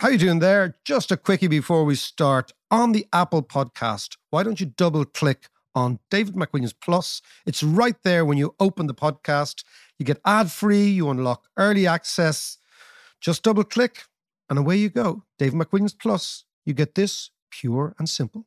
[0.00, 0.78] How you doing there?
[0.82, 2.54] Just a quickie before we start.
[2.70, 7.20] On the Apple podcast, why don't you double click on David McWilliams Plus?
[7.44, 9.62] It's right there when you open the podcast.
[9.98, 12.56] You get ad free, you unlock early access.
[13.20, 14.04] Just double click
[14.48, 15.24] and away you go.
[15.38, 16.44] David McWilliams Plus.
[16.64, 18.46] You get this pure and simple.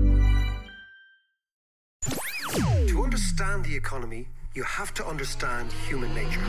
[3.11, 6.39] understand the economy, you have to understand human nature.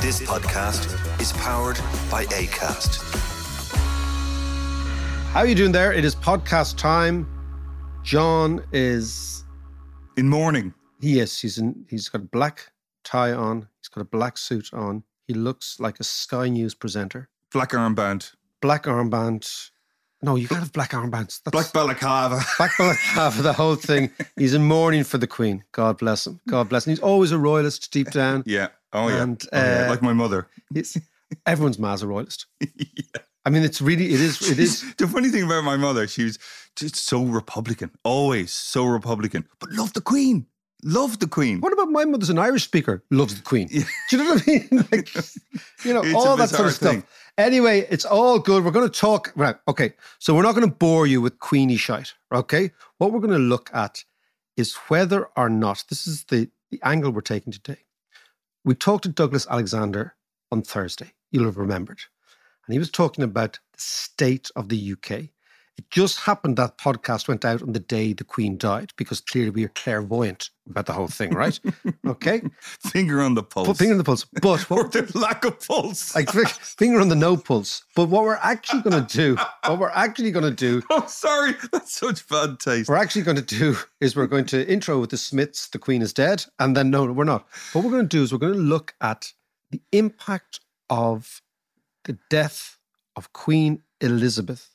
[0.00, 1.76] This podcast is powered
[2.10, 3.02] by ACAST.
[5.30, 5.92] How are you doing there?
[5.92, 7.24] It is podcast time.
[8.02, 9.44] John is
[10.16, 10.74] in mourning.
[11.00, 11.40] He is.
[11.40, 11.86] He's in.
[11.88, 12.72] He's got a black
[13.04, 13.68] tie on.
[13.80, 15.04] He's got a black suit on.
[15.28, 17.28] He looks like a Sky News presenter.
[17.52, 18.32] Black armband.
[18.60, 19.70] Black armband.
[20.22, 21.40] No, you can't have black armbands.
[21.44, 22.40] That's Black balaclava.
[22.58, 23.42] black balaclava.
[23.42, 24.10] The whole thing.
[24.36, 25.64] He's in mourning for the Queen.
[25.72, 26.40] God bless him.
[26.48, 26.90] God bless him.
[26.92, 28.42] He's always a royalist deep down.
[28.46, 28.68] Yeah.
[28.92, 29.22] Oh yeah.
[29.22, 29.84] And, Oh, yeah.
[29.86, 30.48] uh, Like my mother.
[31.46, 32.46] Everyone's ma's a royalist.
[33.46, 34.06] I mean, it's really.
[34.12, 34.42] It is.
[34.50, 34.94] It is.
[34.96, 36.38] the funny thing about my mother, she was
[36.76, 40.46] just so Republican, always so Republican, but loved the Queen.
[40.82, 41.60] Loved the Queen.
[41.60, 43.02] What about my mother's an Irish speaker?
[43.10, 43.68] Loves the Queen.
[43.68, 44.68] Do you know what I mean?
[44.92, 45.14] Like,
[45.84, 47.04] you know, It's all that sort of stuff.
[47.38, 48.64] Anyway, it's all good.
[48.64, 49.32] We're going to talk.
[49.36, 49.56] Right.
[49.68, 49.94] Okay.
[50.18, 52.14] So we're not going to bore you with Queenie shite.
[52.32, 52.70] Okay.
[52.98, 54.04] What we're going to look at
[54.56, 57.78] is whether or not this is the, the angle we're taking today.
[58.64, 60.14] We talked to Douglas Alexander
[60.52, 61.12] on Thursday.
[61.30, 62.00] You'll have remembered.
[62.66, 65.30] And he was talking about the state of the UK.
[65.80, 69.48] It just happened that podcast went out on the day the Queen died because clearly
[69.48, 71.58] we are clairvoyant about the whole thing, right?
[72.06, 72.42] okay.
[72.60, 73.66] Finger on the pulse.
[73.66, 74.26] Put finger on the pulse.
[74.42, 76.14] But or what, the lack of pulse.
[76.14, 77.82] like finger on the no pulse.
[77.96, 79.36] But what we're actually going to do,
[79.66, 81.54] what we're actually going to do, oh, sorry.
[81.72, 82.90] That's such bad taste.
[82.90, 86.02] we're actually going to do is we're going to intro with the Smiths, the Queen
[86.02, 87.46] is dead, and then no, we're not.
[87.72, 89.32] What we're going to do is we're going to look at
[89.70, 90.60] the impact
[90.90, 91.40] of
[92.04, 92.76] the death
[93.16, 94.74] of Queen Elizabeth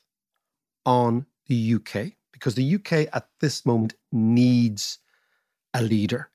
[0.86, 4.98] on the UK because the UK at this moment needs
[5.74, 6.30] a leader.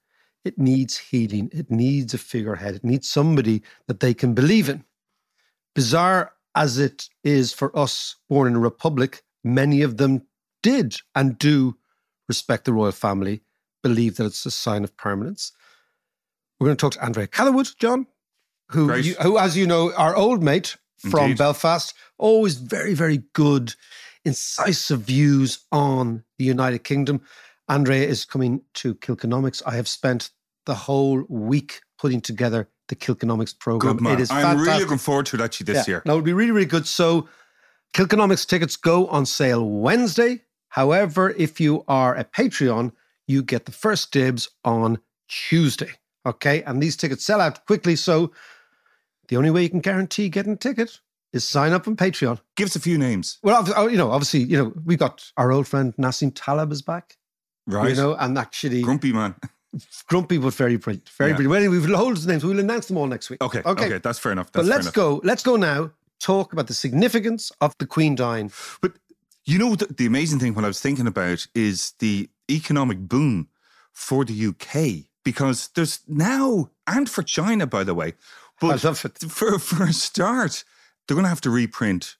[0.45, 1.49] It needs healing.
[1.51, 2.75] It needs a figurehead.
[2.75, 4.83] It needs somebody that they can believe in.
[5.73, 10.23] Bizarre as it is for us born in a republic, many of them
[10.61, 11.77] did and do
[12.27, 13.41] respect the royal family,
[13.83, 15.51] believe that it's a sign of permanence.
[16.59, 18.07] We're going to talk to Andrea Catherwood, John,
[18.69, 21.37] who, you, who, as you know, our old mate from Indeed.
[21.39, 23.73] Belfast, always very, very good,
[24.25, 27.21] incisive views on the United Kingdom.
[27.67, 29.61] Andrea is coming to Kilkenomics.
[29.65, 30.29] I have spent
[30.65, 33.95] the whole week putting together the Kilkenomics program.
[33.97, 34.13] Good man.
[34.13, 34.67] It is I'm fantastic.
[34.67, 35.91] really looking forward to it actually this Yeah.
[35.93, 36.01] year.
[36.05, 36.87] No, it'll be really, really good.
[36.87, 37.27] So,
[37.93, 40.41] Kilkenomics tickets go on sale Wednesday.
[40.69, 42.91] However, if you are a Patreon,
[43.27, 45.91] you get the first dibs on Tuesday.
[46.25, 46.63] Okay.
[46.63, 47.95] And these tickets sell out quickly.
[47.95, 48.31] So,
[49.29, 50.99] the only way you can guarantee getting a ticket
[51.33, 52.39] is sign up on Patreon.
[52.55, 53.37] Give us a few names.
[53.43, 56.81] Well, oh, you know, obviously, you know, we got our old friend Nassim Taleb is
[56.81, 57.17] back,
[57.67, 57.89] Right.
[57.89, 59.35] you know, and actually Grumpy man.
[60.07, 61.37] grumpy but very brilliant, very Yeah.
[61.37, 61.71] brilliant.
[61.71, 62.43] Well, we've loads of names.
[62.43, 63.41] We'll announce them all next week.
[63.41, 63.61] Okay.
[63.65, 63.97] Okay.
[63.99, 64.51] That's fair enough.
[64.51, 64.93] but That's fair let's enough.
[64.95, 65.21] go.
[65.23, 65.91] Let's go now.
[66.19, 68.51] Talk about the significance of the Queen dying.
[68.81, 68.93] But
[69.45, 73.47] you know, the, the amazing thing, what I was thinking about is the economic boom
[73.93, 78.13] for the UK because there's now, and for China, by the way,
[78.59, 80.63] but for, for a start,
[81.07, 82.15] they're going to have to reprint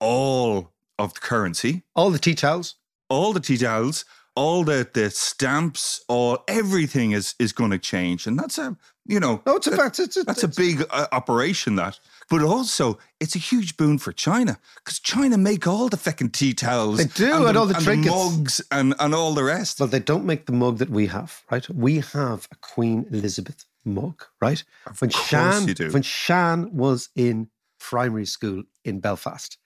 [0.00, 2.76] all of the currency, All the tea towels.
[3.10, 8.26] all the tea towels, all the, the stamps, all everything is, is going to change.
[8.26, 8.76] And that's a
[9.08, 9.98] you know, No, it's a that-.
[9.98, 11.76] It's, it's, that's a big uh, operation.
[11.76, 16.30] That, but also it's a huge boon for China because China make all the fucking
[16.30, 16.98] tea towels.
[16.98, 18.14] They do, and all the trinkets.
[18.14, 19.78] mugs, and and all the rest.
[19.80, 21.68] Well, they don't make the mug that we have, right?
[21.70, 24.64] We have a Queen Elizabeth mug, right?
[24.98, 25.90] when course Shan, you do.
[25.92, 29.58] when Shan was in primary school in Belfast,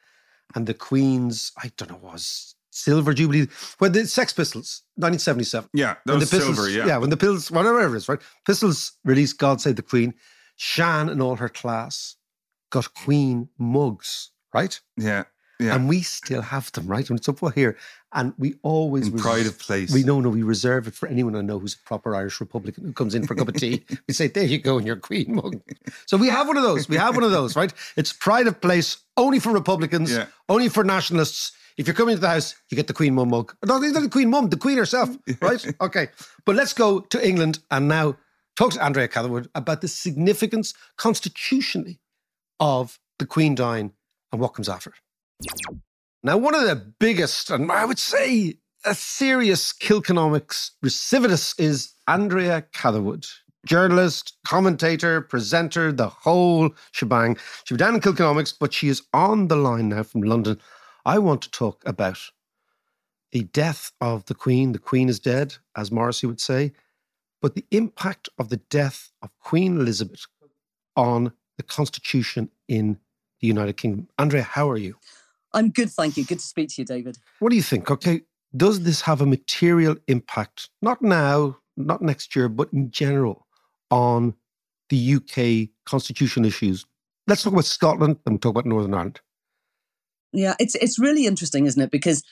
[0.54, 3.48] and the Queen's, I don't know, was Silver Jubilee,
[3.78, 5.70] when the Sex Pistols, 1977.
[5.72, 6.70] yeah, that when was the Pistols, silver.
[6.70, 8.20] Yeah, yeah, when the Pistols, whatever it is, right?
[8.46, 10.14] Pistols released "God Save the Queen."
[10.56, 12.16] Shan and all her class
[12.70, 14.78] got Queen mugs, right?
[14.98, 15.24] yeah,
[15.60, 15.74] yeah.
[15.74, 17.08] And we still have them, right?
[17.08, 17.76] And it's up here,
[18.12, 19.92] and we always In res- pride of place.
[19.92, 22.84] We know, no, we reserve it for anyone I know who's a proper Irish Republican
[22.84, 23.84] who comes in for a cup of tea.
[24.08, 25.60] We say, "There you go, in your Queen mug."
[26.06, 26.88] So we have one of those.
[26.88, 27.72] We have one of those, right?
[27.96, 30.26] It's pride of place only for Republicans, Yeah.
[30.48, 31.52] only for nationalists.
[31.76, 33.54] If you're coming to the house, you get the Queen Mum mug.
[33.64, 35.08] No, not the Queen Mum, the Queen herself,
[35.40, 35.64] right?
[35.80, 36.08] Okay.
[36.44, 38.16] But let's go to England and now
[38.56, 42.00] talk to Andrea Catherwood about the significance constitutionally
[42.58, 43.92] of the Queen dying
[44.32, 44.96] and what comes after it.
[46.22, 52.62] Now, one of the biggest, and I would say a serious Kilkenomics recidivist is Andrea
[52.72, 53.26] Catherwood.
[53.66, 57.36] Journalist, commentator, presenter, the whole shebang.
[57.64, 60.58] She'll be down in Kilkenomics, but she is on the line now from London.
[61.06, 62.18] I want to talk about
[63.32, 64.72] the death of the Queen.
[64.72, 66.72] The Queen is dead, as Morrissey would say,
[67.40, 70.26] but the impact of the death of Queen Elizabeth
[70.96, 72.98] on the Constitution in
[73.40, 74.08] the United Kingdom.
[74.18, 74.96] Andrea, how are you?
[75.52, 76.24] I'm good, thank you.
[76.24, 77.18] Good to speak to you, David.
[77.38, 77.90] What do you think?
[77.90, 78.22] Okay,
[78.56, 83.46] does this have a material impact, not now, not next year, but in general,
[83.90, 84.34] on
[84.88, 86.84] the UK constitution issues?
[87.26, 89.20] Let's talk about Scotland and talk about Northern Ireland.
[90.32, 91.90] Yeah, it's it's really interesting, isn't it?
[91.90, 92.22] Because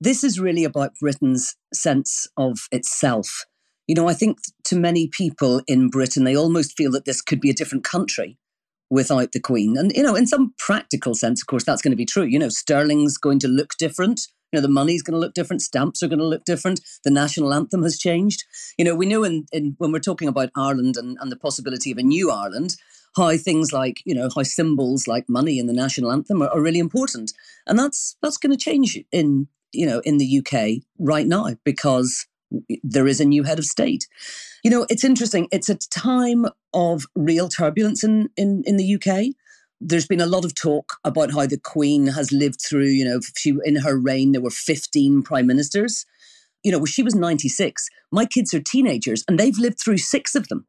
[0.00, 3.44] this is really about Britain's sense of itself.
[3.88, 7.40] You know, I think to many people in Britain, they almost feel that this could
[7.40, 8.38] be a different country
[8.90, 9.76] without the Queen.
[9.76, 12.24] And, you know, in some practical sense, of course, that's going to be true.
[12.24, 14.28] You know, sterling's going to look different.
[14.52, 15.62] You know, the money's going to look different.
[15.62, 16.80] Stamps are going to look different.
[17.04, 18.44] The national anthem has changed.
[18.78, 21.90] You know, we know in, in when we're talking about Ireland and, and the possibility
[21.92, 22.76] of a new Ireland,
[23.14, 26.60] how things like, you know, how symbols like money and the national anthem are, are
[26.60, 27.32] really important.
[27.66, 32.26] And that's that's going to change in, you know, in the UK right now because
[32.82, 34.06] there is a new head of state.
[34.64, 35.48] You know, it's interesting.
[35.52, 39.34] It's a time of real turbulence in, in, in the UK.
[39.80, 43.20] There's been a lot of talk about how the Queen has lived through, you know,
[43.36, 46.04] she in her reign there were 15 prime ministers.
[46.64, 47.88] You know, she was 96.
[48.10, 50.66] My kids are teenagers and they've lived through six of them.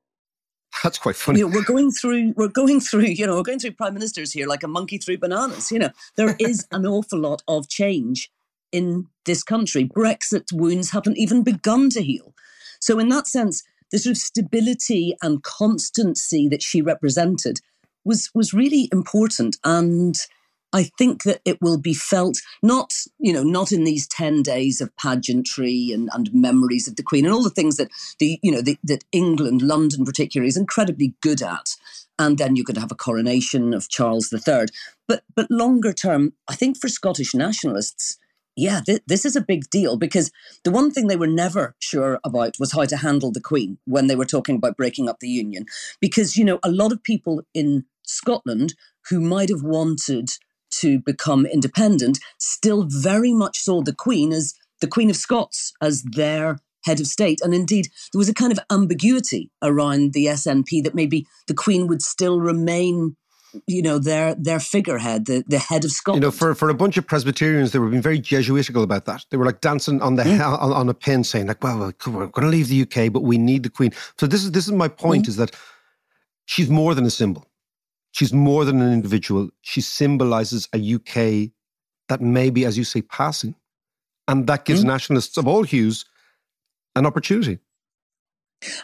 [0.83, 1.39] That's quite funny.
[1.39, 4.31] You know, we're going through we're going through, you know, we're going through prime ministers
[4.31, 5.71] here like a monkey through bananas.
[5.71, 8.31] You know, there is an awful lot of change
[8.71, 9.85] in this country.
[9.85, 12.35] Brexit wounds haven't even begun to heal.
[12.79, 17.59] So in that sense, the sort of stability and constancy that she represented
[18.05, 20.17] was was really important and
[20.71, 24.81] I think that it will be felt not, you know, not in these 10 days
[24.81, 27.89] of pageantry and, and memories of the Queen and all the things that
[28.19, 31.75] the, you know, the, that England, London particularly, is incredibly good at.
[32.19, 34.65] And then you're going to have a coronation of Charles III.
[35.07, 38.19] But but longer term, I think for Scottish nationalists,
[38.59, 40.31] yeah, th- this is a big deal because
[40.63, 44.07] the one thing they were never sure about was how to handle the Queen when
[44.07, 45.65] they were talking about breaking up the Union.
[45.99, 48.75] Because, you know, a lot of people in Scotland
[49.09, 50.29] who might have wanted
[50.71, 56.03] to become independent still very much saw the Queen as the Queen of Scots, as
[56.03, 57.39] their head of state.
[57.41, 61.87] And indeed, there was a kind of ambiguity around the SNP that maybe the Queen
[61.87, 63.15] would still remain.
[63.65, 66.23] You know their their figurehead, the, the head of Scotland.
[66.23, 69.25] You know, for, for a bunch of Presbyterians, they were being very Jesuitical about that.
[69.29, 72.31] They were like dancing on the on, on a pin, saying like, "Well, we're going
[72.31, 74.87] to leave the UK, but we need the Queen." So this is this is my
[74.87, 75.29] point: mm-hmm.
[75.29, 75.55] is that
[76.45, 77.45] she's more than a symbol.
[78.11, 79.49] She's more than an individual.
[79.61, 81.51] She symbolizes a UK
[82.07, 83.55] that may be, as you say, passing,
[84.27, 84.89] and that gives mm-hmm.
[84.89, 86.05] nationalists of all hues
[86.95, 87.59] an opportunity.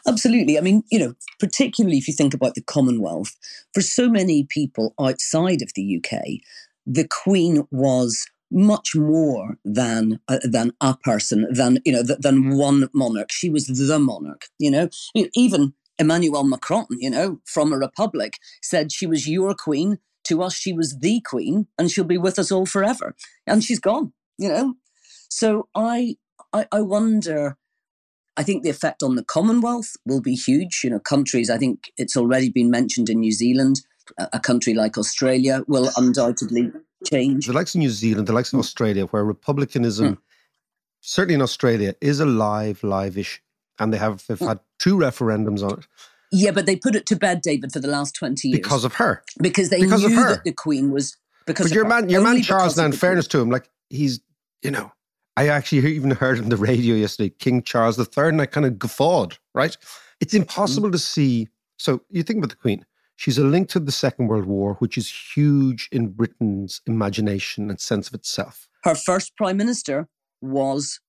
[0.08, 0.58] Absolutely.
[0.58, 3.36] I mean, you know, particularly if you think about the Commonwealth,
[3.74, 6.22] for so many people outside of the UK,
[6.86, 12.56] the Queen was much more than uh, than a person, than you know, th- than
[12.58, 13.32] one monarch.
[13.32, 14.46] She was the monarch.
[14.60, 14.90] You know,
[15.36, 20.00] even Emmanuel Macron, you know, from a republic, said she was your queen.
[20.26, 23.16] To us, she was the queen, and she'll be with us all forever.
[23.46, 24.14] And she's gone.
[24.38, 24.74] You know,
[25.30, 26.16] so I
[26.54, 27.58] I, I wonder.
[28.38, 30.82] I think the effect on the Commonwealth will be huge.
[30.84, 33.82] You know, countries, I think it's already been mentioned in New Zealand,
[34.18, 36.72] a, country like Australia will undoubtedly
[37.10, 37.48] change.
[37.48, 40.14] The likes of New Zealand, the likes of Australia, where republicanism, hmm.
[41.02, 43.42] certainly in Australia, is alive, live, issue,
[43.80, 44.48] and they have they've hmm.
[44.48, 45.88] had two referendums on it.
[46.32, 48.60] Yeah, but they put it to bed, David, for the last 20 years.
[48.60, 49.24] because of her.
[49.40, 50.36] because they because of knew her.
[50.36, 51.16] that the Queen was
[51.46, 54.20] because But your man, your Only man Charles, now, in fairness to him, like he's,
[54.62, 54.92] you know,
[55.38, 58.80] I actually even heard on the radio yesterday, King Charles III, and I kind of
[58.80, 59.76] guffawed, right?
[60.22, 61.50] It's impossible to see.
[61.78, 62.86] So you think about the Queen.
[63.18, 67.80] She's a link to the Second World War, which is huge in Britain's imagination and
[67.80, 68.68] sense of itself.
[68.84, 70.08] Her first Prime Minister
[70.42, 71.00] was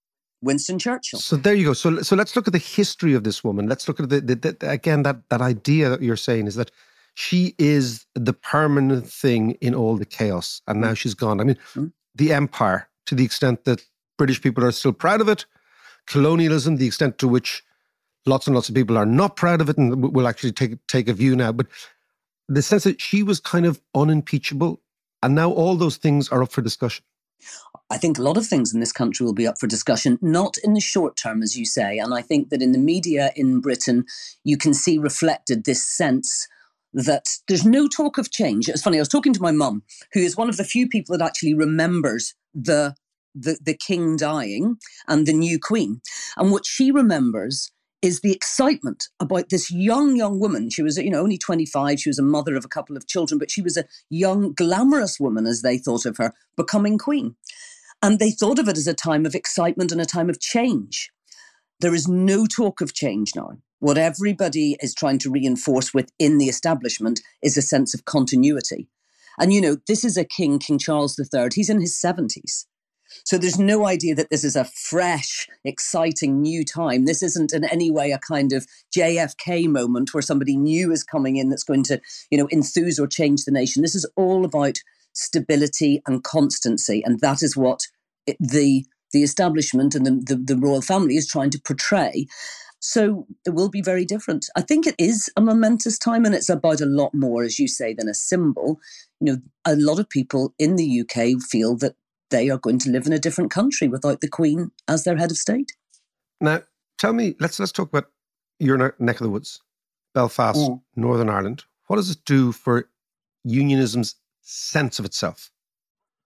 [0.42, 1.18] Winston Churchill.
[1.18, 1.72] So there you go.
[1.72, 3.68] So so let's look at the history of this woman.
[3.68, 6.70] Let's look at the, the, the again that that idea that you're saying is that
[7.14, 11.40] she is the permanent thing in all the chaos, and now she's gone.
[11.40, 11.92] I mean, Mm.
[12.14, 13.84] the empire to the extent that
[14.16, 15.46] British people are still proud of it,
[16.06, 17.62] colonialism, the extent to which
[18.24, 21.08] lots and lots of people are not proud of it and will actually take take
[21.08, 21.52] a view now.
[21.52, 21.66] But
[22.48, 24.80] the sense that she was kind of unimpeachable,
[25.22, 27.04] and now all those things are up for discussion.
[27.90, 30.56] I think a lot of things in this country will be up for discussion, not
[30.64, 31.98] in the short term, as you say.
[31.98, 34.04] And I think that in the media in Britain,
[34.42, 36.48] you can see reflected this sense
[36.92, 38.68] that there's no talk of change.
[38.68, 39.82] It's funny, I was talking to my mum,
[40.12, 42.96] who is one of the few people that actually remembers the,
[43.38, 44.76] the, the king dying
[45.06, 46.00] and the new queen.
[46.36, 47.70] And what she remembers
[48.02, 50.70] is the excitement about this young, young woman.
[50.70, 51.98] She was, you know, only 25.
[51.98, 55.18] She was a mother of a couple of children, but she was a young, glamorous
[55.18, 57.36] woman, as they thought of her, becoming queen.
[58.02, 61.10] And they thought of it as a time of excitement and a time of change.
[61.80, 63.52] There is no talk of change now.
[63.78, 68.88] What everybody is trying to reinforce within the establishment is a sense of continuity.
[69.38, 71.48] And, you know, this is a king, King Charles III.
[71.54, 72.64] He's in his 70s.
[73.24, 77.04] So there's no idea that this is a fresh, exciting new time.
[77.04, 81.36] This isn't in any way a kind of JFK moment where somebody new is coming
[81.36, 83.82] in that's going to, you know, enthuse or change the nation.
[83.82, 84.78] This is all about
[85.12, 87.80] stability and constancy, and that is what
[88.26, 92.26] it, the the establishment and the, the, the royal family is trying to portray.
[92.80, 94.46] So it will be very different.
[94.54, 97.68] I think it is a momentous time, and it's about a lot more, as you
[97.68, 98.78] say, than a symbol.
[99.20, 101.94] You know, a lot of people in the UK feel that
[102.30, 105.30] they are going to live in a different country without the Queen as their head
[105.30, 105.72] of state.
[106.40, 106.62] Now,
[106.98, 108.10] tell me, let's let's talk about
[108.58, 109.60] your ne- neck of the woods,
[110.14, 110.82] Belfast, Mm.
[110.96, 111.64] Northern Ireland.
[111.86, 112.88] What does it do for
[113.46, 115.50] unionism's sense of itself?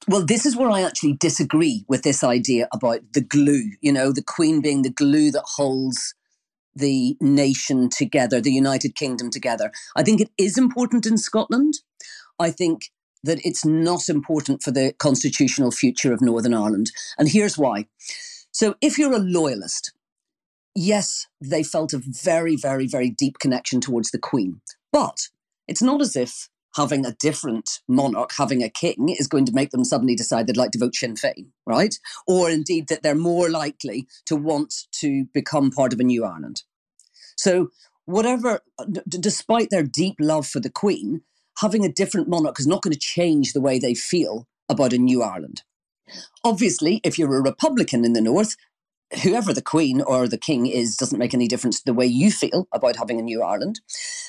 [0.09, 4.13] Well, this is where I actually disagree with this idea about the glue, you know,
[4.13, 6.15] the Queen being the glue that holds
[6.75, 9.71] the nation together, the United Kingdom together.
[9.97, 11.75] I think it is important in Scotland.
[12.39, 12.91] I think
[13.23, 16.91] that it's not important for the constitutional future of Northern Ireland.
[17.19, 17.87] And here's why.
[18.53, 19.93] So, if you're a loyalist,
[20.75, 24.61] yes, they felt a very, very, very deep connection towards the Queen.
[24.93, 25.29] But
[25.69, 29.71] it's not as if having a different monarch, having a king, is going to make
[29.71, 31.97] them suddenly decide they'd like to vote Sinn Féin, right?
[32.27, 36.63] Or indeed that they're more likely to want to become part of a new Ireland.
[37.37, 37.71] So,
[38.05, 38.61] whatever,
[38.91, 41.23] d- despite their deep love for the Queen,
[41.61, 44.99] having a different monarch is not going to change the way they feel about a
[44.99, 45.63] new Ireland.
[46.45, 48.57] Obviously, if you're a Republican in the North,
[49.23, 52.31] whoever the Queen or the King is doesn't make any difference to the way you
[52.31, 53.81] feel about having a new Ireland.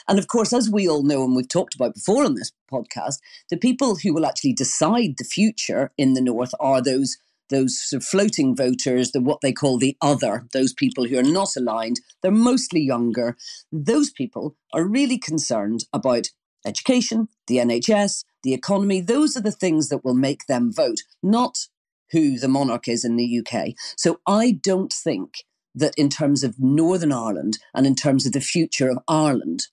[0.08, 3.20] And of course, as we all know, and we've talked about before on this podcast,
[3.50, 7.18] the people who will actually decide the future in the North are those
[7.50, 11.24] those sort of floating voters, the what they call the other, those people who are
[11.24, 12.00] not aligned.
[12.22, 13.36] They're mostly younger.
[13.74, 16.30] Those people are really concerned about
[16.66, 19.02] education, the NHS, the economy.
[19.02, 21.68] Those are the things that will make them vote, not
[22.12, 23.70] who the monarch is in the UK.
[23.98, 28.42] So I don't think that in terms of Northern Ireland and in terms of the
[28.42, 29.68] future of Ireland,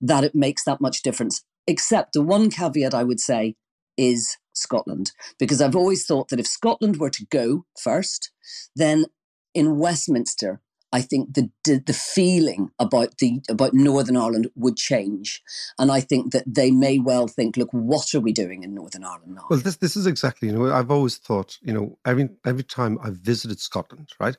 [0.00, 1.44] that it makes that much difference.
[1.66, 3.54] Except the one caveat I would say
[3.96, 8.30] is Scotland, because I've always thought that if Scotland were to go first,
[8.74, 9.06] then
[9.54, 10.60] in Westminster,
[10.92, 15.42] I think the, the feeling about the about Northern Ireland would change,
[15.78, 19.04] and I think that they may well think, look, what are we doing in Northern
[19.04, 19.46] Ireland now?
[19.48, 22.98] Well, this this is exactly you know I've always thought you know every every time
[23.02, 24.36] I've visited Scotland, right,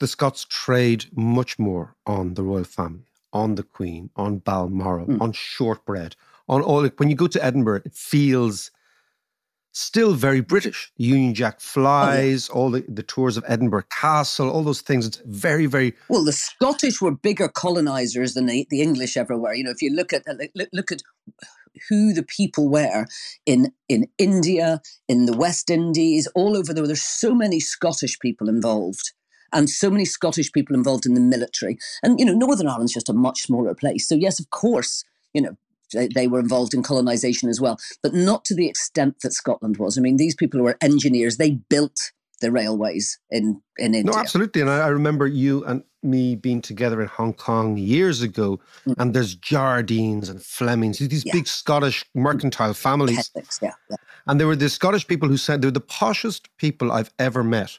[0.00, 5.20] the Scots trade much more on the royal family, on the Queen, on Balmoral, Mm.
[5.20, 6.16] on shortbread,
[6.48, 6.86] on all.
[6.98, 8.70] When you go to Edinburgh, it feels
[9.72, 10.92] still very British.
[10.96, 15.06] Union Jack oh, flies, all the, the tours of Edinburgh Castle, all those things.
[15.06, 19.54] It's very very Well, the Scottish were bigger colonizers than the, the English ever were.
[19.54, 20.24] You know, if you look at
[20.54, 21.02] look, look at
[21.88, 23.06] who the people were
[23.46, 26.86] in in India, in the West Indies, all over there.
[26.86, 29.12] There's so many Scottish people involved,
[29.52, 31.78] and so many Scottish people involved in the military.
[32.02, 34.08] And you know, Northern Ireland's just a much smaller place.
[34.08, 35.56] So yes, of course, you know.
[35.92, 39.76] They, they were involved in colonization as well, but not to the extent that Scotland
[39.78, 39.98] was.
[39.98, 41.36] I mean, these people who were engineers.
[41.36, 41.96] They built
[42.40, 44.12] the railways in, in India.
[44.12, 44.62] No, absolutely.
[44.62, 48.94] And I, I remember you and me being together in Hong Kong years ago, Mm.
[48.98, 51.34] and there's Jardines and Flemings, these Yeah.
[51.34, 53.30] big Scottish mercantile families.
[53.60, 53.96] Yeah, yeah.
[54.26, 57.44] And they were the Scottish people who said they were the poshest people I've ever
[57.44, 57.78] met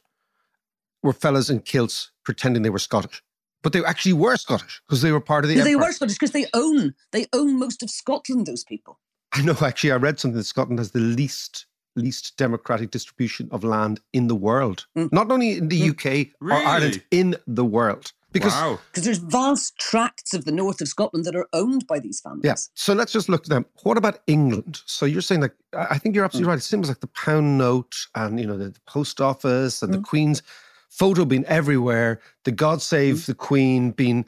[1.01, 3.23] were fellas in kilts pretending they were Scottish.
[3.63, 6.15] But they actually were Scottish because they were part of the No, they were Scottish
[6.15, 8.47] because they own they own most of Scotland.
[8.47, 8.99] Those people.
[9.33, 11.65] I know actually I read something that Scotland has the least
[11.95, 14.85] least democratic distribution of land in the world.
[14.97, 15.11] Mm.
[15.11, 15.91] Not only in the mm.
[15.91, 18.13] UK or Ireland, in the world.
[18.31, 18.79] Because wow.
[18.91, 22.45] Because there's vast tracts of the north of Scotland that are owned by these families.
[22.45, 22.55] Yeah.
[22.75, 23.65] So let's just look at them.
[23.83, 24.81] What about England?
[24.85, 26.51] So you're saying like I I think you're absolutely mm.
[26.51, 26.59] right.
[26.59, 29.97] It seems like the pound note and you know the, the post office and the
[29.97, 30.03] mm.
[30.03, 30.41] Queen's
[30.91, 32.21] photo being everywhere.
[32.43, 33.25] The God save mm.
[33.25, 34.25] the Queen being.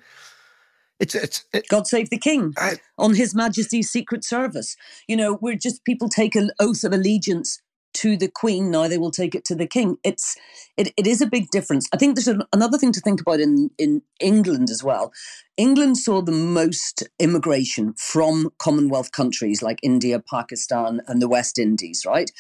[1.00, 4.76] It's it's it, God save the king I- on His Majesty's Secret Service.
[5.08, 7.62] You know, we're just people take an oath of allegiance
[7.96, 8.72] to the Queen.
[8.72, 9.98] Now they will take it to the king.
[10.04, 10.36] It's
[10.78, 11.88] it, it is a big difference.
[11.94, 15.12] I think there's an, another thing to think about in in England as well.
[15.58, 22.04] England saw the most immigration from Commonwealth countries like India, Pakistan, and the West Indies.
[22.08, 22.32] Right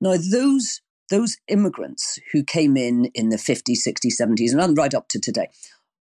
[0.00, 5.08] now, those those immigrants who came in in the 50s, 60s, 70s, and right up
[5.08, 5.48] to today,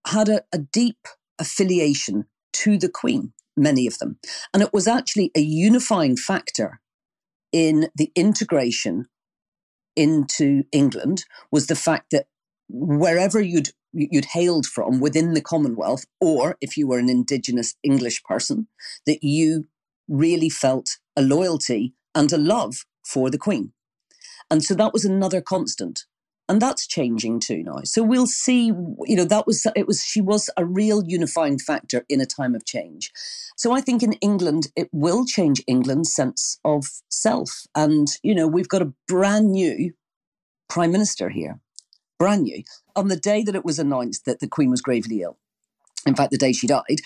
[0.07, 1.07] had a, a deep
[1.39, 4.19] affiliation to the Queen, many of them.
[4.53, 6.81] And it was actually a unifying factor
[7.53, 9.07] in the integration
[9.95, 12.27] into England was the fact that
[12.69, 18.23] wherever you'd you'd hailed from within the Commonwealth, or if you were an indigenous English
[18.25, 18.69] person,
[19.07, 19.69] that you
[20.07, 23.73] really felt a loyalty and a love for the Queen.
[24.51, 26.05] And so that was another constant.
[26.49, 27.81] And that's changing too now.
[27.83, 32.05] So we'll see, you know, that was, it was, she was a real unifying factor
[32.09, 33.11] in a time of change.
[33.57, 37.67] So I think in England, it will change England's sense of self.
[37.75, 39.93] And, you know, we've got a brand new
[40.69, 41.59] prime minister here,
[42.19, 42.63] brand new.
[42.95, 45.39] On the day that it was announced that the Queen was gravely ill,
[46.07, 47.01] in fact, the day she died,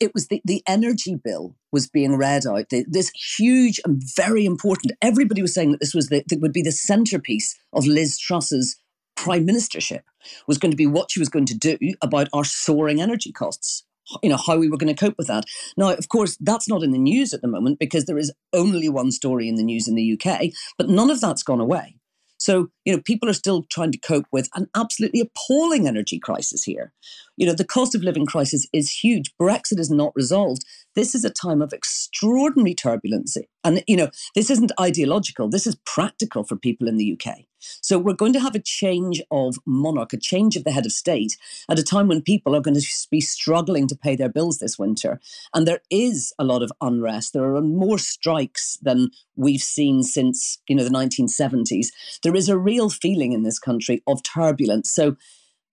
[0.00, 2.66] it was the, the energy bill was being read out.
[2.70, 4.92] This huge and very important.
[5.02, 8.76] Everybody was saying that this was the that would be the centerpiece of Liz Truss's
[9.16, 10.02] prime ministership.
[10.46, 13.84] Was going to be what she was going to do about our soaring energy costs.
[14.22, 15.44] You know how we were going to cope with that.
[15.76, 18.88] Now, of course, that's not in the news at the moment because there is only
[18.88, 21.97] one story in the news in the UK, but none of that's gone away.
[22.38, 26.62] So, you know, people are still trying to cope with an absolutely appalling energy crisis
[26.62, 26.92] here.
[27.36, 29.32] You know, the cost of living crisis is huge.
[29.40, 30.64] Brexit is not resolved.
[30.94, 33.36] This is a time of extraordinary turbulence.
[33.64, 37.47] And, you know, this isn't ideological, this is practical for people in the UK.
[37.60, 40.92] So we're going to have a change of monarch, a change of the head of
[40.92, 41.36] state
[41.68, 44.78] at a time when people are going to be struggling to pay their bills this
[44.78, 45.20] winter.
[45.54, 47.32] And there is a lot of unrest.
[47.32, 51.88] There are more strikes than we've seen since, you know, the 1970s.
[52.22, 54.90] There is a real feeling in this country of turbulence.
[54.90, 55.16] So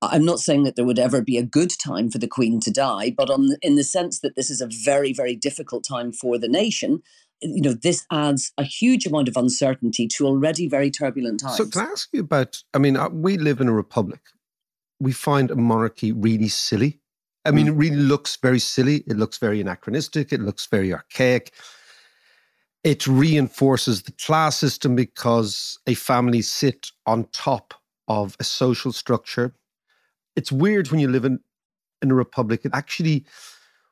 [0.01, 2.71] I'm not saying that there would ever be a good time for the Queen to
[2.71, 6.37] die, but on in the sense that this is a very, very difficult time for
[6.37, 7.01] the nation,
[7.41, 11.57] you know, this adds a huge amount of uncertainty to already very turbulent times.
[11.57, 12.63] So, can I ask you about?
[12.73, 14.21] I mean, uh, we live in a republic.
[14.99, 17.01] We find a monarchy really silly.
[17.43, 19.03] I mean, it really looks very silly.
[19.05, 20.33] It looks very anachronistic.
[20.33, 21.53] It looks very archaic.
[22.83, 27.75] It reinforces the class system because a family sit on top
[28.07, 29.53] of a social structure.
[30.35, 31.39] It's weird when you live in,
[32.01, 32.65] in a republic.
[32.65, 33.25] It actually,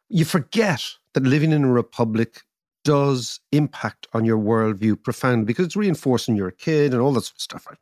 [0.10, 2.42] you forget that living in a republic
[2.84, 7.22] does impact on your worldview profoundly because it's reinforcing you're a kid and all that
[7.22, 7.78] sort of stuff, right?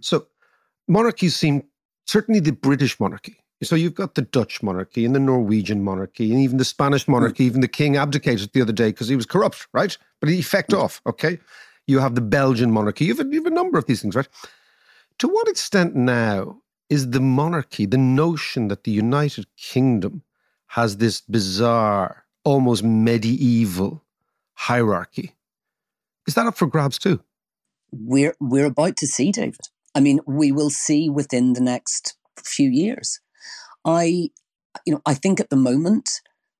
[0.00, 0.26] So
[0.88, 1.64] monarchies seem
[2.06, 3.36] certainly the British monarchy.
[3.62, 7.12] So you've got the Dutch monarchy and the Norwegian monarchy and even the Spanish hmm.
[7.12, 7.44] monarchy.
[7.44, 9.96] Even the king abdicated the other day because he was corrupt, right?
[10.20, 10.82] But he fecked hmm.
[10.82, 11.00] off.
[11.06, 11.38] Okay,
[11.86, 13.06] you have the Belgian monarchy.
[13.06, 14.28] You have, a, you have a number of these things, right?
[15.18, 20.22] To what extent now is the monarchy the notion that the United Kingdom
[20.68, 24.03] has this bizarre, almost medieval
[24.54, 25.34] hierarchy?
[26.26, 27.20] Is that up for grabs too?
[27.94, 29.60] we're we're about to see, David.
[29.94, 33.20] I mean, we will see within the next few years.
[33.84, 34.30] I,
[34.84, 36.08] you know, I think at the moment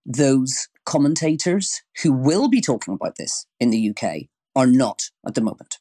[0.06, 5.40] those commentators who will be talking about this in the UK are not at the
[5.40, 5.78] moment,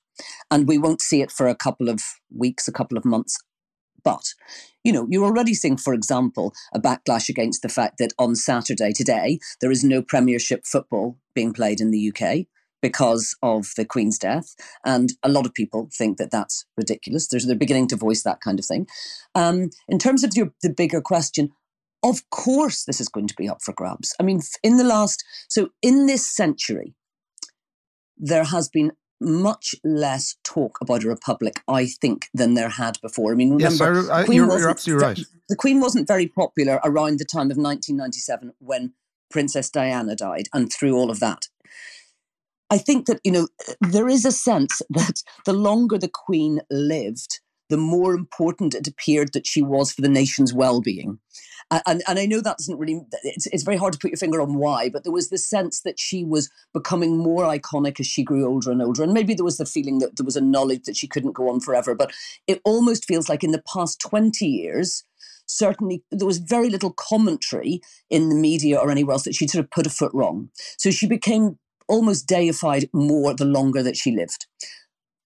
[0.50, 2.02] and we won't see it for a couple of
[2.36, 3.38] weeks, a couple of months.
[4.04, 4.34] But
[4.84, 8.92] you know, you're already seeing, for example, a backlash against the fact that on Saturday
[8.92, 12.46] today there is no Premiership football being played in the UK
[12.82, 14.56] because of the Queen's death.
[14.86, 17.28] And a lot of people think that that's ridiculous.
[17.28, 18.88] There's, they're beginning to voice that kind of thing.
[19.34, 21.52] Um, in terms of your, the bigger question,
[22.04, 24.14] of course, this is going to be up for grabs.
[24.20, 26.94] I mean, in the last, so in this century,
[28.18, 28.92] there has been
[29.24, 33.32] much less talk about a republic, I think, than there had before.
[33.32, 35.20] I mean, Yes, remember, I- I- Queen you're- you're absolutely right.
[35.50, 38.94] The Queen wasn't very popular around the time of 1997 when
[39.30, 41.48] Princess Diana died and through all of that.
[42.70, 43.48] I think that, you know,
[43.82, 49.34] there is a sense that the longer the Queen lived, the more important it appeared
[49.34, 51.20] that she was for the nation's well being.
[51.86, 54.42] And, and I know that doesn't really, it's, it's very hard to put your finger
[54.42, 58.24] on why, but there was this sense that she was becoming more iconic as she
[58.24, 59.04] grew older and older.
[59.04, 61.50] And maybe there was the feeling that there was a knowledge that she couldn't go
[61.50, 61.96] on forever.
[61.96, 62.12] But
[62.48, 65.04] it almost feels like in the past 20 years,
[65.46, 69.64] certainly there was very little commentary in the media or anywhere else that she'd sort
[69.64, 70.50] of put a foot wrong.
[70.78, 71.58] So she became
[71.88, 74.48] almost deified more the longer that she lived.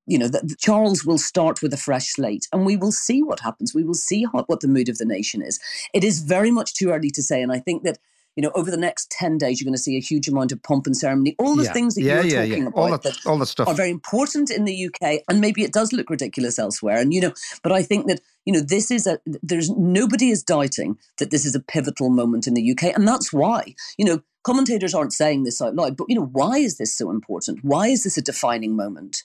[0.07, 3.41] You know, that Charles will start with a fresh slate and we will see what
[3.41, 3.75] happens.
[3.75, 5.59] We will see how, what the mood of the nation is.
[5.93, 7.41] It is very much too early to say.
[7.41, 7.97] And I think that,
[8.37, 10.63] you know, over the next 10 days, you're going to see a huge amount of
[10.63, 11.35] pomp and ceremony.
[11.39, 11.73] All the Yeah.
[11.73, 13.67] things that yeah, you're yeah, talking about All that, that all that stuff.
[13.67, 16.97] are very important in the UK, and maybe it does look ridiculous elsewhere.
[16.97, 20.43] And you know, but I think that you know this is a there's nobody is
[20.43, 24.21] doubting that this is a pivotal moment in the UK, and that's why you know
[24.43, 25.97] commentators aren't saying this out loud.
[25.97, 27.63] But you know, why is this so important?
[27.63, 29.23] Why is this a defining moment?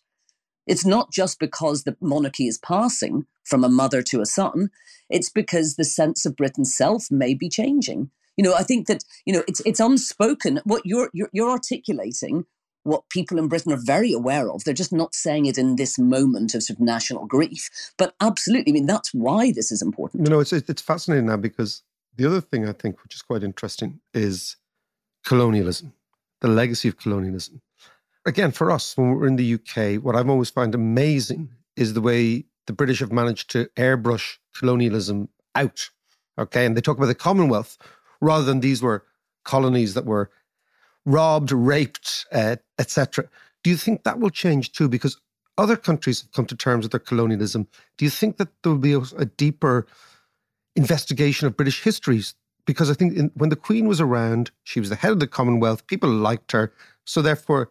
[0.67, 4.71] It's not just because the monarchy is passing from a mother to a son.
[5.11, 8.11] It's because the sense of Britain's self may be changing.
[8.37, 10.61] You know, I think that you know it's it's unspoken.
[10.65, 12.47] What you're you're, you're articulating
[12.85, 14.65] what people in Britain are very aware of.
[14.65, 17.69] They're just not saying it in this moment of sort of national grief.
[17.97, 20.27] But absolutely, I mean, that's why this is important.
[20.27, 21.83] You know, it's it's fascinating now because
[22.17, 24.57] the other thing I think, which is quite interesting, is
[25.25, 25.93] colonialism,
[26.41, 27.61] the legacy of colonialism.
[28.25, 32.01] Again, for us, when we're in the UK, what I've always found amazing is the
[32.01, 35.91] way the British have managed to airbrush colonialism out.
[36.39, 37.77] Okay, and they talk about the Commonwealth
[38.21, 39.05] rather than these were
[39.45, 40.31] colonies that were
[41.05, 43.29] robbed, raped, uh, etc.
[43.65, 44.89] Do you think that will change too?
[44.89, 45.21] Because
[45.59, 47.67] other countries have come to terms with their colonialism.
[47.99, 49.87] Do you think that there will be a, a deeper
[50.77, 52.35] investigation of British histories?
[52.67, 55.27] Because I think in, when the Queen was around, she was the head of the
[55.27, 56.73] Commonwealth, people liked her.
[57.05, 57.71] So therefore,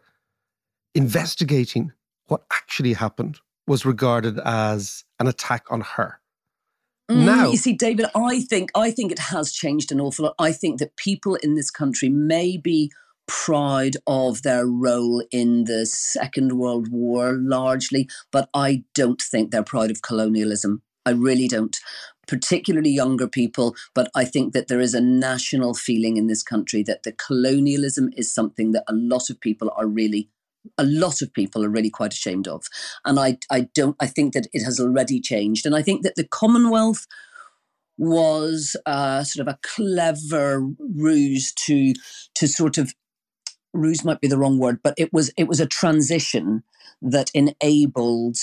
[0.96, 1.92] investigating
[2.28, 6.20] what actually happened was regarded as an attack on her.
[7.10, 10.36] Mm, Now- you see, David, I think I think it has changed an awful lot.
[10.40, 12.92] I think that people in this country may be
[13.28, 19.64] proud of their role in the Second World War largely, but I don't think they're
[19.64, 20.82] proud of colonialism.
[21.06, 21.78] I really don't.
[22.28, 26.84] Particularly younger people, but I think that there is a national feeling in this country
[26.84, 30.30] that the colonialism is something that a lot of people are really
[30.78, 32.66] a lot of people are really quite ashamed of.
[33.06, 35.66] And I, I don't, I think that it has already changed.
[35.66, 37.08] And I think that the Commonwealth
[37.98, 41.94] was uh, sort of a clever ruse to,
[42.36, 42.94] to sort of,
[43.74, 46.64] ruse might be the wrong word, but it was, it was a transition
[47.02, 48.38] that enabled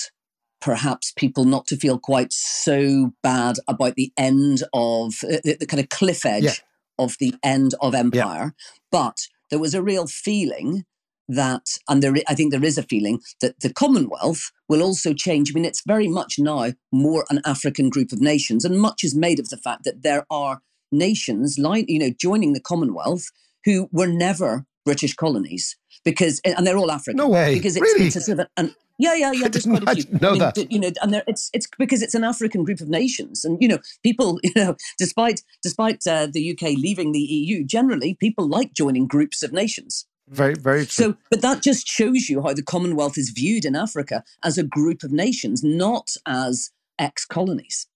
[0.60, 5.66] perhaps people not to feel quite so bad about the end of uh, the, the
[5.66, 6.52] kind of cliff edge Yeah.
[6.98, 8.54] of the end of empire.
[8.90, 10.84] But there was a real feeling
[11.28, 15.50] that, and there, I think there is a feeling that the Commonwealth will also change.
[15.50, 19.14] I mean, it's very much now more an African group of nations, and much is
[19.14, 20.60] made of the fact that there are
[20.90, 23.26] nations, like you know, joining the Commonwealth
[23.64, 27.18] who were never British colonies because, and they're all African.
[27.18, 27.54] No way.
[27.54, 28.06] because it's, Really?
[28.06, 29.44] it's a sort of an, yeah, yeah, yeah.
[29.44, 30.18] I There's quite a I few.
[30.20, 30.72] know that.
[30.72, 33.68] You know, and there, it's it's because it's an African group of nations, and you
[33.68, 38.72] know, people, you know, despite despite uh, the UK leaving the EU, generally people like
[38.72, 40.06] joining groups of nations.
[40.30, 41.04] Very, very true.
[41.04, 44.62] So, but that just shows you how the Commonwealth is viewed in Africa as a
[44.62, 47.86] group of nations, not as ex colonies.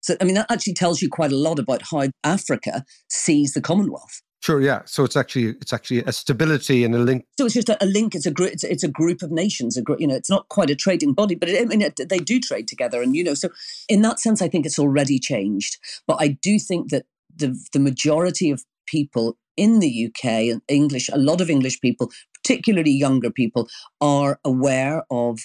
[0.00, 3.62] So, I mean, that actually tells you quite a lot about how Africa sees the
[3.62, 4.20] Commonwealth.
[4.42, 4.82] sure, yeah.
[4.84, 7.24] So it's actually it's actually a stability and a link.
[7.38, 8.14] So it's just a, a link.
[8.14, 8.52] It's a group.
[8.52, 9.78] It's, it's a group of nations.
[9.78, 10.00] A group.
[10.00, 12.38] You know, it's not quite a trading body, but it, I mean, it, they do
[12.38, 13.00] trade together.
[13.00, 13.48] And you know, so
[13.88, 15.78] in that sense, I think it's already changed.
[16.06, 21.08] But I do think that the the majority of people in the UK and English,
[21.12, 22.10] a lot of English people,
[22.42, 23.68] particularly younger people,
[24.00, 25.40] are aware of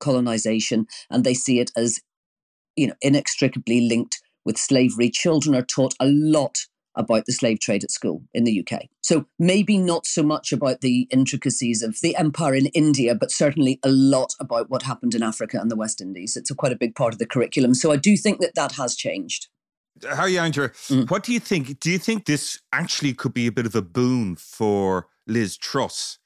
[0.00, 2.00] colonization and they see it as,
[2.76, 5.10] you know, inextricably linked with slavery.
[5.10, 6.56] Children are taught a lot
[6.96, 8.82] about the slave trade at school in the UK.
[9.00, 13.78] So maybe not so much about the intricacies of the empire in India, but certainly
[13.84, 16.36] a lot about what happened in Africa and the West Indies.
[16.36, 17.74] It's a quite a big part of the curriculum.
[17.74, 19.48] So I do think that that has changed.
[20.08, 20.68] How are you, Andrew?
[20.88, 21.10] Mm.
[21.10, 21.80] What do you think?
[21.80, 26.18] Do you think this actually could be a bit of a boon for Liz Truss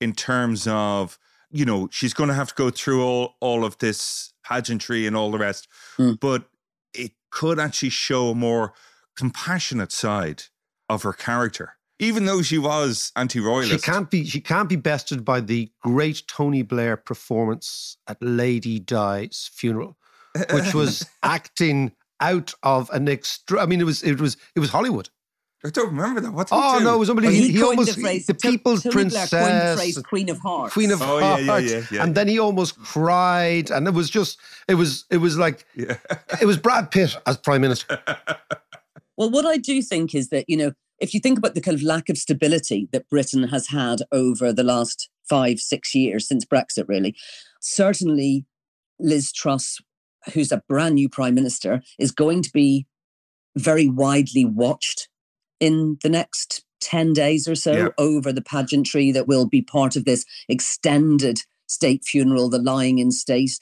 [0.00, 1.18] in terms of,
[1.50, 5.16] you know, she's going to have to go through all, all of this pageantry and
[5.16, 6.18] all the rest, Mm.
[6.20, 6.44] but
[6.92, 8.74] it could actually show a more
[9.16, 10.44] compassionate side
[10.88, 13.84] of her character even though she was anti-royalist.
[13.84, 18.78] She can't be she can't be bested by the great Tony Blair performance at Lady
[18.78, 19.96] Di's funeral,
[20.52, 23.60] which was acting out of an extra.
[23.60, 25.08] I mean, it was it was it was Hollywood.
[25.66, 26.30] I don't remember that.
[26.32, 26.84] What Oh do?
[26.84, 27.46] no, it was Well, unbelievable.
[27.46, 28.26] he, he, almost the phrase.
[28.26, 30.74] the To- people's Tony princess, the phrase Queen of Hearts.
[30.74, 32.02] Queen of Oh, yeah, Hearts, yeah, yeah, yeah.
[32.04, 35.96] and then he almost cried, and it was just it was it was like Yeah.
[36.40, 37.98] it was Brad Pitt as prime minister.
[39.16, 41.76] Well, what I do think is that, you know, if you think about the kind
[41.76, 46.44] of lack of stability that Britain has had over the last five, six years since
[46.44, 47.14] Brexit, really,
[47.60, 48.44] certainly
[48.98, 49.80] Liz Truss,
[50.32, 52.86] who's a brand new prime minister, is going to be
[53.56, 55.08] very widely watched
[55.60, 57.88] in the next 10 days or so Yeah.
[57.98, 63.10] over the pageantry that will be part of this extended state funeral, the lying in
[63.10, 63.58] state.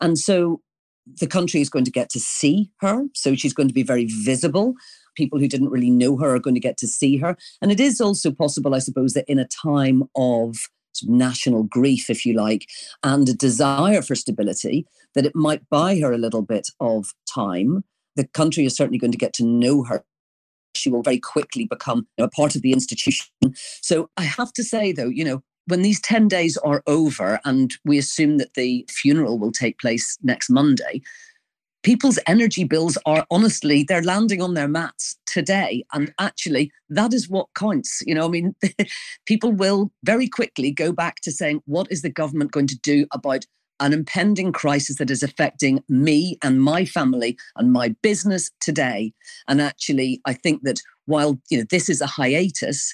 [0.00, 0.62] And so
[1.20, 3.04] the country is going to get to see her.
[3.14, 4.74] So she's going to be very visible.
[5.16, 7.36] People who didn't really know her are going to get to see her.
[7.60, 10.58] And it is also possible, I suppose, that in a time of of
[11.04, 12.66] national grief, if you like,
[13.02, 17.84] and a desire for stability, that it might buy her a little bit of time.
[18.16, 20.04] The country is certainly going to get to know her.
[20.74, 23.26] She will very quickly become a part of the institution.
[23.82, 27.72] So I have to say, though, you know, when these 10 days are over and
[27.84, 31.00] we assume that the funeral will take place next Monday,
[31.82, 35.84] people's energy bills are honestly, they're landing on their mats today.
[35.92, 38.02] And actually, that is what counts.
[38.06, 38.54] You know, I mean,
[39.26, 43.06] people will very quickly go back to saying, what is the government going to do
[43.12, 43.46] about
[43.80, 49.12] an impending crisis that is affecting me and my family and my business today?
[49.48, 52.92] And actually, I think that while, you know, this is a hiatus,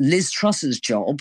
[0.00, 1.20] Liz Truss's job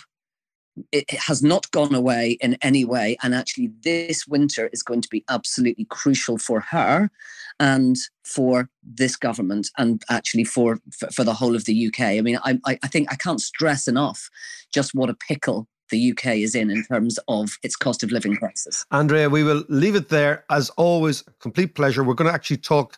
[0.91, 3.17] it has not gone away in any way.
[3.21, 7.09] And actually, this winter is going to be absolutely crucial for her
[7.59, 11.99] and for this government and actually for, for, for the whole of the UK.
[12.01, 14.29] I mean, I, I I think I can't stress enough
[14.73, 18.35] just what a pickle the UK is in in terms of its cost of living
[18.35, 18.85] crisis.
[18.91, 20.43] Andrea, we will leave it there.
[20.49, 22.03] As always, complete pleasure.
[22.03, 22.97] We're going to actually talk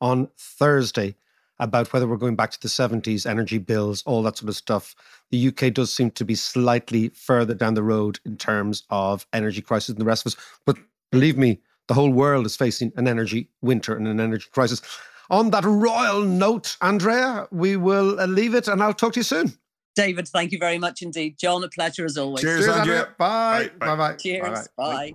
[0.00, 1.14] on Thursday
[1.58, 4.94] about whether we're going back to the 70s, energy bills, all that sort of stuff.
[5.30, 9.62] The UK does seem to be slightly further down the road in terms of energy
[9.62, 10.40] crisis than the rest of us.
[10.66, 10.76] But
[11.12, 14.82] believe me, the whole world is facing an energy winter and an energy crisis.
[15.30, 19.24] On that royal note, Andrea, we will uh, leave it and I'll talk to you
[19.24, 19.52] soon.
[19.94, 21.38] David, thank you very much indeed.
[21.38, 22.42] John, a pleasure as always.
[22.42, 23.08] Cheers, Andrea.
[23.16, 23.70] Bye.
[23.78, 23.96] Bye, Bye.
[23.96, 24.10] bye.
[24.10, 24.16] Bye.
[24.16, 24.68] Cheers.
[24.76, 25.14] Bye.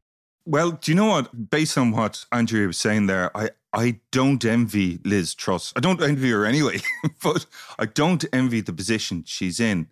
[0.51, 1.49] Well, do you know what?
[1.49, 5.71] Based on what Andrea was saying there, I, I don't envy Liz Truss.
[5.77, 6.81] I don't envy her anyway,
[7.23, 7.45] but
[7.79, 9.87] I don't envy the position she's in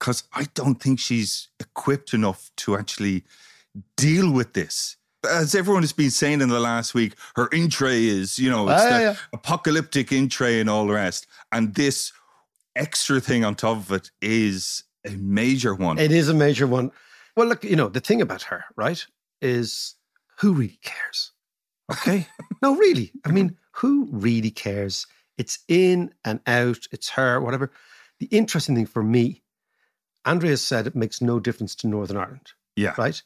[0.00, 3.24] because I don't think she's equipped enough to actually
[3.98, 4.96] deal with this.
[5.30, 8.66] As everyone has been saying in the last week, her in tray is, you know,
[8.70, 9.16] it's Ah, the yeah.
[9.34, 11.26] apocalyptic in tray and all the rest.
[11.52, 12.12] And this
[12.74, 15.98] extra thing on top of it is a major one.
[15.98, 16.92] It is a major one.
[17.36, 19.04] Well, look, you know, the thing about her, right,
[19.42, 19.96] is
[20.38, 21.32] who really cares?
[21.90, 22.26] Okay?
[22.62, 23.12] no, really.
[23.24, 25.06] I mean, who really cares?
[25.36, 27.70] It's in and out, it's her, whatever.
[28.18, 29.42] The interesting thing for me,
[30.24, 32.94] Andrea said it makes no difference to Northern Ireland, yeah.
[32.96, 33.20] right?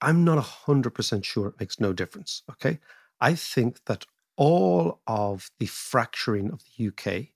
[0.00, 2.78] I'm not 100% sure it makes no difference, okay?
[3.20, 7.28] I think that all of the fracturing of the UK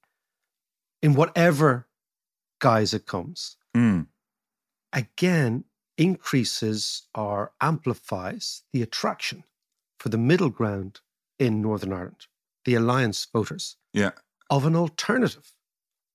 [1.03, 1.87] in whatever
[2.61, 4.07] guise it comes, Mm.
[4.95, 5.65] again
[5.99, 9.45] increases or amplifies the attraction
[9.99, 11.01] for the middle ground
[11.39, 12.27] in Northern Ireland,
[12.65, 14.13] the alliance voters, Yeah.
[14.51, 15.53] of an alternative,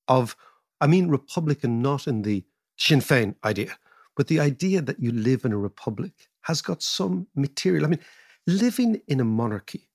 [0.08, 0.36] of,
[0.80, 2.44] I mean, Republican, not in the
[2.78, 3.78] Sinn Féin idea,
[4.15, 7.86] but the idea that you live in a republic has got some material.
[7.86, 8.00] I mean,
[8.48, 9.89] living in a monarchy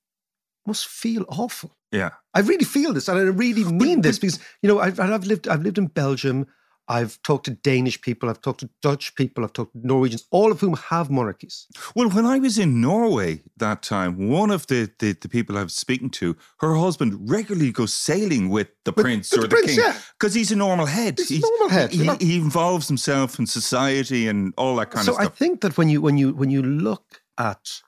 [0.65, 1.75] must feel awful.
[1.91, 2.11] Yeah.
[2.33, 5.47] I really feel this, and I really mean this because you know I've, I've lived
[5.47, 6.47] I've lived in Belgium.
[6.89, 8.29] I've talked to Danish people.
[8.29, 9.43] I've talked to Dutch people.
[9.43, 11.67] I've talked to Norwegians, all of whom have monarchies.
[11.95, 15.63] Well, when I was in Norway that time, one of the, the, the people I
[15.63, 19.49] was speaking to, her husband regularly goes sailing with the With- prince with or the
[19.49, 19.97] prince, king yeah.
[20.17, 21.17] because he's a normal head.
[21.19, 25.11] He's a normal head, He, he involves himself in society and all that kind so
[25.11, 25.25] of stuff.
[25.25, 27.81] So I think that when you when you when you look at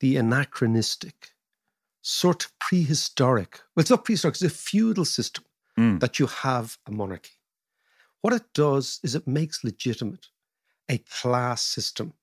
[0.00, 1.32] the anachronistic,
[2.02, 5.44] sort of prehistoric, well, it's not prehistoric; it's a feudal system
[5.78, 6.00] Mm.
[6.00, 7.35] that you have a monarchy.
[8.22, 10.26] What it does is it makes legitimate
[10.88, 12.14] a class system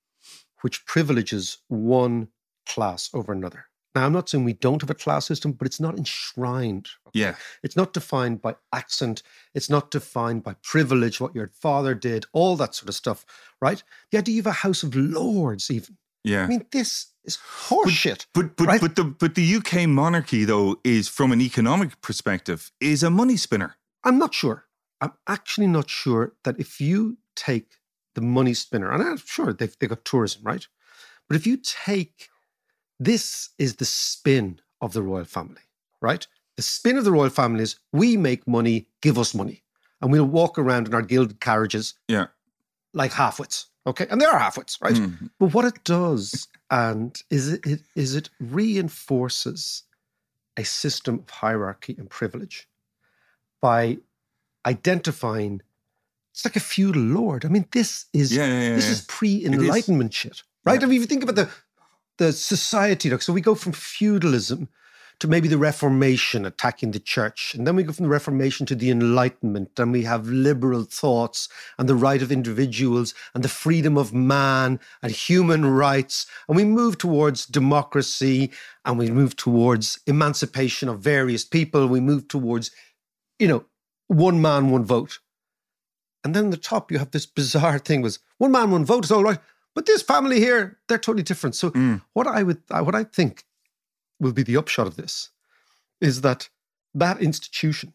[0.62, 2.28] which privileges one
[2.66, 3.66] class over another.
[3.94, 6.88] Now, I'm not saying we don't have a class system, but it's not enshrined.
[7.12, 7.36] yeah.
[7.62, 9.22] It's not defined by accent.
[9.54, 13.24] It's not defined by privilege, what your father did, all that sort of stuff,
[13.60, 13.82] right?
[14.10, 15.96] The idea of a House of Lords, even.
[16.24, 16.44] Yeah.
[16.44, 18.26] I mean, this is horseshit.
[18.34, 18.80] But but right?
[18.80, 23.36] but the but the UK monarchy though is from an economic perspective is a money
[23.36, 23.76] spinner.
[24.02, 24.63] I'm not sure.
[25.04, 27.74] I'm actually not sure that if you take
[28.14, 30.66] the money spinner, and I'm sure they've, they've got tourism, right?
[31.28, 32.28] But if you take
[32.98, 35.60] this is the spin of the royal family,
[36.00, 36.26] right?
[36.56, 39.62] The spin of the royal family is we make money, give us money.
[40.00, 42.26] And we'll walk around in our gilded carriages Yeah.
[42.92, 43.66] like halfwits.
[43.86, 44.06] Okay.
[44.10, 44.94] And they are halfwits, right?
[44.94, 45.30] Mm.
[45.38, 49.82] But what it does, and is it, it is it reinforces
[50.56, 52.68] a system of hierarchy and privilege
[53.60, 53.98] by
[54.66, 55.60] identifying
[56.32, 57.44] it's like a feudal lord.
[57.44, 60.42] I mean, this is Yeah, yeah, yeah, this is pre-enlightenment shit.
[60.64, 60.82] Right?
[60.82, 61.48] I mean, if you think about the
[62.18, 64.68] the society, look, so we go from feudalism
[65.20, 67.54] to maybe the Reformation attacking the church.
[67.54, 71.48] And then we go from the Reformation to the Enlightenment, and we have liberal thoughts
[71.78, 76.26] and the right of individuals and the freedom of man and human rights.
[76.48, 78.50] And we move towards democracy
[78.84, 81.86] and we move towards emancipation of various people.
[81.86, 82.70] We move towards,
[83.38, 83.64] you know,
[84.08, 85.20] one man, one vote.
[86.22, 89.12] And then the top, you have this bizarre thing was one man, one vote is
[89.12, 89.38] all right.
[89.74, 91.54] But this family here, they're totally different.
[91.56, 91.70] So
[92.12, 93.44] what I would, uh, what I think
[94.20, 95.30] will be the upshot of this
[96.00, 96.48] is that
[96.94, 97.92] that institution,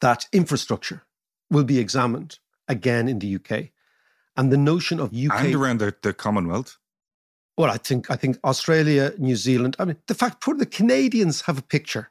[0.00, 1.04] that infrastructure,
[1.50, 2.38] will be examined
[2.68, 3.70] again in the UK,
[4.36, 6.78] and the notion of UK And around the, the Commonwealth.
[7.56, 9.76] well, I think I think Australia, New Zealand.
[9.78, 12.10] I mean, the fact the Canadians have a picture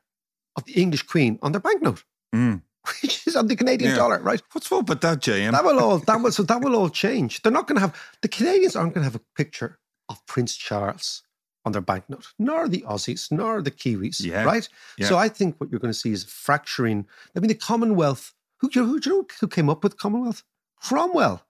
[0.55, 2.03] of the English Queen on their banknote,
[2.33, 2.61] Mm.
[3.01, 3.97] which is on the Canadian Yeah.
[3.97, 4.41] dollar, right?
[4.51, 5.51] What's up with that, JM?
[5.51, 7.41] That will all that will so that will all change.
[7.41, 10.55] They're not going to have the Canadians aren't going to have a picture of Prince
[10.55, 11.23] Charles
[11.65, 14.43] on their banknote, nor the Aussies, nor the Kiwis, Yeah.
[14.43, 14.67] right?
[14.97, 15.07] Yeah.
[15.07, 17.07] So I think what you're going to see is fracturing.
[17.35, 18.33] I mean, the Commonwealth.
[18.59, 20.43] Who who, do you know who came up with Commonwealth?
[20.81, 21.41] Cromwell.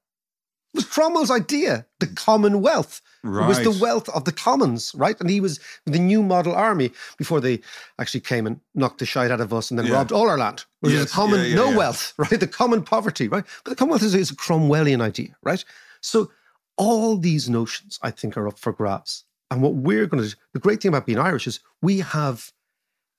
[0.74, 1.86] It was Cromwell's idea.
[2.00, 3.46] The Commonwealth Right.
[3.46, 5.20] It was the wealth of the commons, right?
[5.20, 7.62] And he was the new model army before they
[7.98, 9.94] actually came and knocked the shite out of us and then Yeah.
[9.94, 10.66] robbed all our land.
[10.82, 12.38] It was Yes, the common yeah, yeah, no wealth, right?
[12.38, 13.46] The common poverty, right?
[13.64, 15.64] But the Commonwealth is, is a Cromwellian idea, right?
[16.02, 16.32] So
[16.76, 19.24] all these notions, I think, are up for grabs.
[19.50, 22.52] And what we're going to do, the great thing about being Irish is we have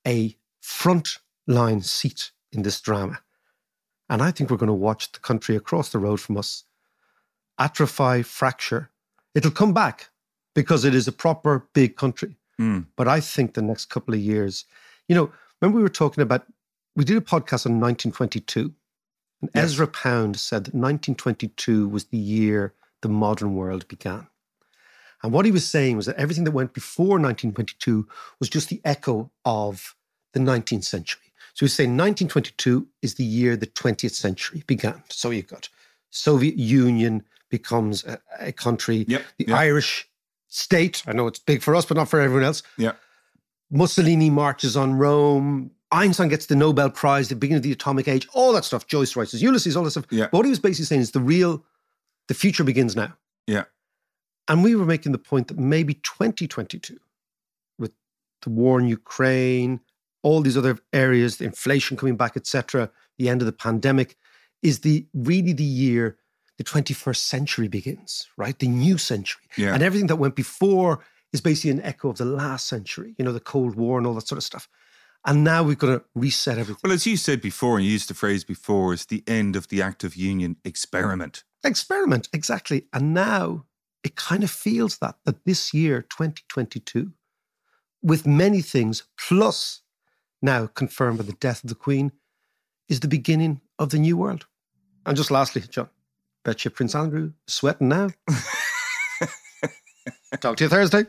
[0.06, 3.20] a front line seat in this drama.
[4.10, 6.64] And I think we're going to watch the country across the road from us
[7.58, 8.90] atrophy, fracture.
[9.34, 10.10] It'll come back
[10.54, 12.36] because it is a proper big country.
[12.60, 12.86] Mm.
[12.96, 14.64] But I think the next couple of years,
[15.08, 16.46] you know, remember we were talking about,
[16.96, 18.72] we did a podcast on 1922.
[19.42, 19.64] And Yes.
[19.64, 24.28] Ezra Pound said that 1922 was the year the modern world began.
[25.22, 28.06] And what he was saying was that everything that went before 1922
[28.40, 29.96] was just the echo of
[30.32, 31.32] the 19th century.
[31.54, 35.02] So he's saying 1922 is the year the 20th century began.
[35.08, 35.68] So you've got
[36.10, 37.24] Soviet Union
[37.58, 39.56] becomes a, a country, Yep, the yep.
[39.56, 40.08] Irish
[40.48, 41.02] state.
[41.06, 42.62] I know it's big for us, but not for everyone else.
[42.76, 42.92] Yeah.
[43.70, 45.70] Mussolini marches on Rome.
[45.92, 48.88] Einstein gets the Nobel Prize, the beginning of the atomic age, all that stuff.
[48.88, 50.06] Joyce writes his Ulysses, all that stuff.
[50.10, 50.24] Yeah.
[50.30, 51.64] But what he was basically saying is the real,
[52.26, 53.16] the future begins now.
[53.46, 53.64] Yeah.
[54.48, 56.98] And we were making the point that maybe 2022,
[57.78, 57.92] with
[58.42, 59.80] the war in Ukraine,
[60.24, 64.16] all these other areas, the inflation coming back, etc., the end of the pandemic,
[64.62, 66.16] is the really the year
[66.58, 68.58] the 21st century begins, right?
[68.58, 69.44] The new century.
[69.56, 69.74] Yeah.
[69.74, 71.00] And everything that went before
[71.32, 74.14] is basically an echo of the last century, you know, the Cold War and all
[74.14, 74.68] that sort of stuff.
[75.26, 76.80] And now we've got to reset everything.
[76.84, 79.68] Well, as you said before, and you used the phrase before, it's the end of
[79.68, 81.44] the active union experiment.
[81.64, 82.86] Experiment, exactly.
[82.92, 83.64] And now
[84.04, 87.10] it kind of feels that, that this year, 2022,
[88.02, 89.80] with many things, plus
[90.42, 92.12] now confirmed by the death of the Queen,
[92.88, 94.46] is the beginning of the new world.
[95.06, 95.88] And just lastly, John,
[96.44, 98.10] bet you Prince Andrew sweating now.
[100.40, 101.04] Talk to you Thursday.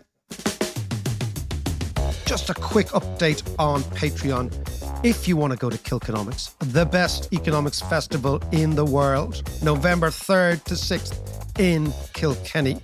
[2.25, 4.51] Just a quick update on Patreon.
[5.03, 10.07] If you want to go to Kilkenomics, the best economics festival in the world, November
[10.09, 12.81] 3rd to 6th in Kilkenny.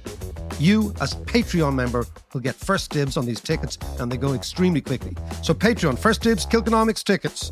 [0.59, 4.81] You, as Patreon member, will get first dibs on these tickets and they go extremely
[4.81, 5.15] quickly.
[5.41, 7.51] So, Patreon, first dibs, Kilkenomics tickets.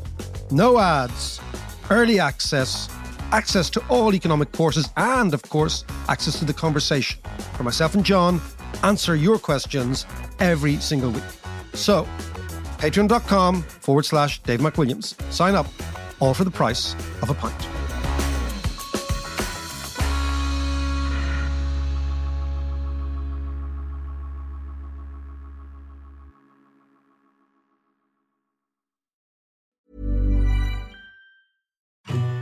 [0.52, 1.40] No ads,
[1.90, 2.88] early access,
[3.32, 7.20] access to all economic courses, and of course, access to the conversation.
[7.54, 8.42] For myself and John,
[8.84, 10.06] answer your questions
[10.40, 11.24] every single week.
[11.74, 12.08] So,
[12.78, 15.16] patreon.com forward slash Dave McWilliams.
[15.32, 15.68] Sign up,
[16.20, 17.79] all for the price of a pint.